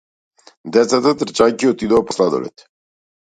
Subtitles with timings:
[0.77, 2.67] Децата трчајќи отидоа по сладолед.